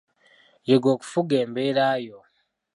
Yiga 0.67 0.87
okufuga 0.95 1.35
embeera 1.43 1.85
yo. 2.05 2.19